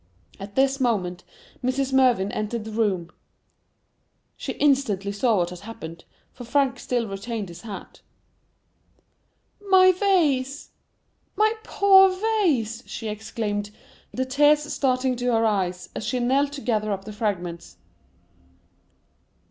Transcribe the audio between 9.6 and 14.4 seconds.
"My vase,—my poor vase!" she exclaimed, the